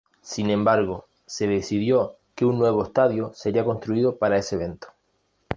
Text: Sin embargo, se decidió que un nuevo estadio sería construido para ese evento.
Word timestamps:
Sin 0.23 0.49
embargo, 0.49 1.05
se 1.27 1.45
decidió 1.47 2.15
que 2.33 2.45
un 2.45 2.57
nuevo 2.57 2.83
estadio 2.83 3.33
sería 3.35 3.63
construido 3.63 4.17
para 4.17 4.37
ese 4.37 4.55
evento. 4.55 4.87